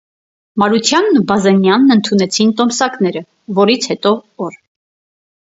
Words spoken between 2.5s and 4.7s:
տոմսակները, որից հետո օր.